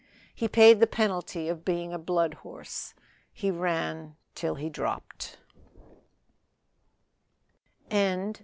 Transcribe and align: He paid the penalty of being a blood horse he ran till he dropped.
He 0.33 0.47
paid 0.47 0.79
the 0.79 0.87
penalty 0.87 1.47
of 1.47 1.63
being 1.63 1.93
a 1.93 1.99
blood 1.99 2.33
horse 2.33 2.95
he 3.31 3.51
ran 3.51 4.15
till 4.33 4.55
he 4.55 4.67
dropped. 4.67 5.37